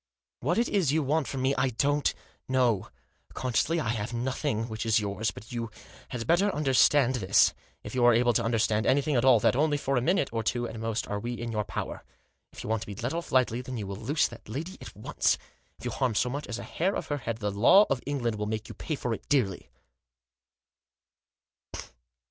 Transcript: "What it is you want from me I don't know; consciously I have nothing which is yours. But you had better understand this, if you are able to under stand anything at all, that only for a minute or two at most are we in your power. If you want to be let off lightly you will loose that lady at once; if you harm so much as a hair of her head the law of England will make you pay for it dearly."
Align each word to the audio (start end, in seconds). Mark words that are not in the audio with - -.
"What 0.39 0.57
it 0.57 0.67
is 0.67 0.91
you 0.91 1.03
want 1.03 1.27
from 1.27 1.43
me 1.43 1.53
I 1.59 1.69
don't 1.69 2.11
know; 2.47 2.89
consciously 3.35 3.79
I 3.79 3.89
have 3.89 4.13
nothing 4.15 4.67
which 4.67 4.83
is 4.83 4.99
yours. 4.99 5.29
But 5.29 5.51
you 5.51 5.69
had 6.09 6.25
better 6.25 6.49
understand 6.55 7.17
this, 7.17 7.53
if 7.83 7.93
you 7.93 8.03
are 8.05 8.13
able 8.15 8.33
to 8.33 8.43
under 8.43 8.57
stand 8.57 8.87
anything 8.87 9.15
at 9.15 9.23
all, 9.23 9.39
that 9.41 9.55
only 9.55 9.77
for 9.77 9.97
a 9.97 10.01
minute 10.01 10.29
or 10.31 10.41
two 10.41 10.67
at 10.67 10.79
most 10.79 11.07
are 11.07 11.19
we 11.19 11.33
in 11.35 11.51
your 11.51 11.63
power. 11.63 12.03
If 12.51 12.63
you 12.63 12.67
want 12.67 12.81
to 12.81 12.87
be 12.87 12.95
let 12.95 13.13
off 13.13 13.31
lightly 13.31 13.63
you 13.67 13.85
will 13.85 13.95
loose 13.95 14.27
that 14.29 14.49
lady 14.49 14.75
at 14.81 14.95
once; 14.95 15.37
if 15.77 15.85
you 15.85 15.91
harm 15.91 16.15
so 16.15 16.31
much 16.31 16.47
as 16.47 16.57
a 16.57 16.63
hair 16.63 16.95
of 16.95 17.05
her 17.09 17.17
head 17.17 17.37
the 17.37 17.51
law 17.51 17.85
of 17.87 18.01
England 18.07 18.37
will 18.39 18.47
make 18.47 18.69
you 18.69 18.73
pay 18.73 18.95
for 18.95 19.13
it 19.13 19.29
dearly." 19.29 19.69